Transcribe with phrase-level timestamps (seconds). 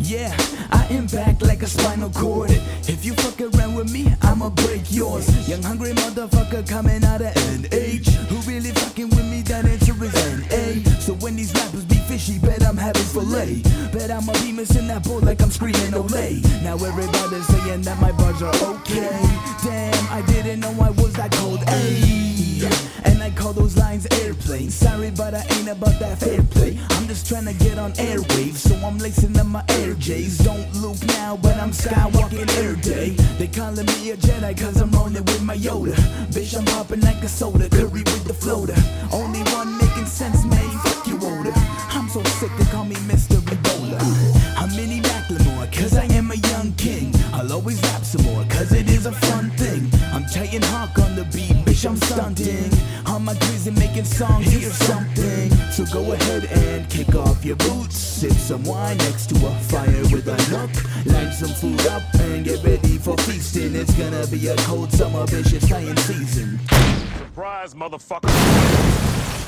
[0.00, 0.34] Yeah,
[0.70, 2.50] I impact like a spinal cord.
[2.86, 5.26] If you fuck around with me, I'ma break yours.
[5.48, 8.06] Young hungry motherfucker coming out of NH.
[8.28, 9.42] Who really fucking with me?
[9.42, 10.90] That answer is NA.
[11.00, 13.62] So when these rappers be fishy, bet I'm having filet.
[13.92, 16.42] Bet I'ma be missing that boat like I'm screaming Olay.
[16.62, 19.20] Now everybody's saying that my bars are okay.
[19.64, 21.60] Damn, I didn't know I was that cold.
[21.60, 22.27] Ayy.
[23.04, 24.74] And I call those lines airplanes.
[24.74, 26.78] Sorry, but I ain't about that fair play.
[26.90, 30.38] I'm just trying to get on airwaves, so I'm lacing up my air J's.
[30.38, 33.10] Don't look now, but I'm skywalking air day.
[33.38, 35.94] They calling me a Jedi cause I'm rolling with my Yoda.
[36.32, 38.76] Bitch, I'm popping like a soda, curry with the floater.
[39.12, 40.70] Only one making sense, man.
[40.84, 41.52] Fuck you, older.
[41.90, 43.36] I'm so sick, they call me Mr.
[43.36, 44.00] Ebola.
[44.56, 47.14] I'm Minnie Macklemore, cause I am a young king.
[47.32, 49.90] I'll always rap some more, cause it is a fun thing.
[50.12, 52.72] I'm Tytan Hawk on the beat, I'm stunting.
[53.06, 55.50] On my grizzly making songs, hear something.
[55.70, 57.96] So go ahead and kick off your boots.
[57.96, 61.06] Sip some wine next to a fire with a nook.
[61.06, 63.76] Line some food up and get ready for feasting.
[63.76, 66.58] It's gonna be a cold summer, bitch, it's flying season.
[67.18, 69.47] Surprise, motherfucker.